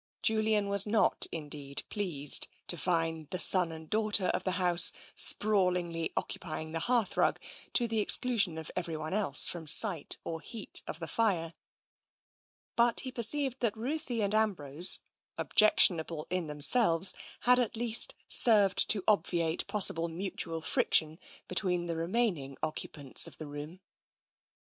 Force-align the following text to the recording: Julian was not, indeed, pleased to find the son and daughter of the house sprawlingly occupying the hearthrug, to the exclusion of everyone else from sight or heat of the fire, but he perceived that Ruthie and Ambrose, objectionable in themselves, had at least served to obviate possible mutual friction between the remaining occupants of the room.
Julian 0.23 0.67
was 0.67 0.87
not, 0.87 1.27
indeed, 1.31 1.83
pleased 1.89 2.47
to 2.69 2.75
find 2.75 3.29
the 3.29 3.37
son 3.37 3.71
and 3.71 3.87
daughter 3.87 4.29
of 4.29 4.43
the 4.43 4.53
house 4.53 4.91
sprawlingly 5.13 6.11
occupying 6.17 6.71
the 6.71 6.79
hearthrug, 6.79 7.37
to 7.73 7.87
the 7.87 7.99
exclusion 7.99 8.57
of 8.57 8.71
everyone 8.75 9.13
else 9.13 9.47
from 9.47 9.67
sight 9.67 10.17
or 10.23 10.41
heat 10.41 10.81
of 10.87 10.99
the 10.99 11.07
fire, 11.07 11.53
but 12.75 13.01
he 13.01 13.11
perceived 13.11 13.59
that 13.59 13.77
Ruthie 13.77 14.23
and 14.23 14.33
Ambrose, 14.33 15.01
objectionable 15.37 16.25
in 16.31 16.47
themselves, 16.47 17.13
had 17.41 17.59
at 17.59 17.75
least 17.77 18.15
served 18.27 18.89
to 18.89 19.03
obviate 19.07 19.67
possible 19.67 20.07
mutual 20.07 20.61
friction 20.61 21.19
between 21.47 21.85
the 21.85 21.95
remaining 21.95 22.57
occupants 22.63 23.27
of 23.27 23.37
the 23.37 23.45
room. 23.45 23.81